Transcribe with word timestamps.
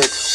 it. 0.00 0.29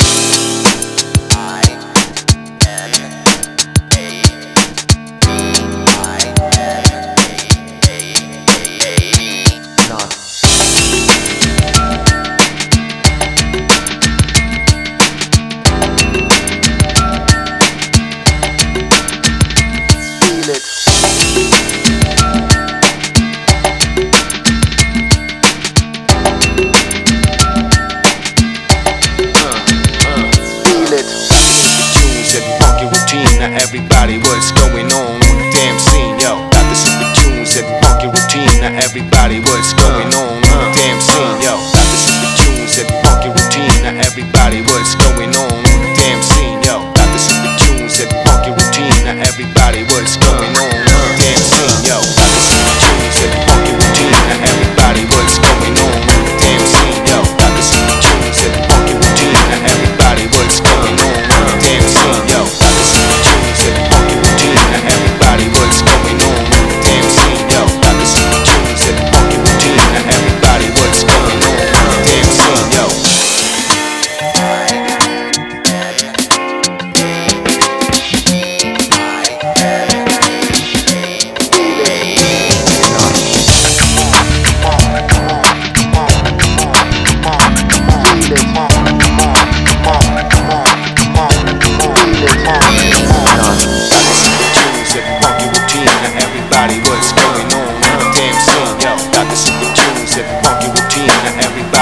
what's 34.28 34.52
going 34.52 34.90
on 34.92 35.22
on 35.22 35.36
the 35.38 35.48
damn 35.54 35.78
scene, 35.78 36.18
yo. 36.20 36.50
Got 36.50 36.66
the 36.70 36.76
super 36.76 37.10
tunes 37.16 37.56
and 37.58 37.68
funky 37.84 38.08
routine. 38.10 38.50
Now 38.62 38.74
everybody, 38.74 39.40
what's 39.40 39.74
going 39.74 39.95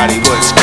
Hollywood 0.04 0.63